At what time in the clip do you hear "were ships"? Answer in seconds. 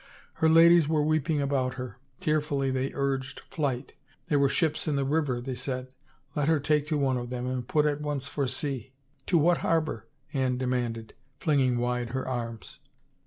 4.39-4.87